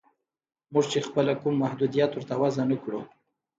[0.73, 3.01] موږ چې خپله کوم محدودیت ورته وضع نه کړو